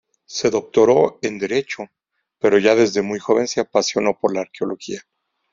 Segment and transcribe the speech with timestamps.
[0.25, 1.87] Se doctoró en derecho,
[2.39, 5.03] pero ya desde muy joven se apasionó por la arqueología.